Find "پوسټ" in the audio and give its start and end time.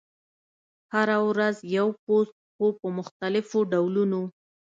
2.03-2.35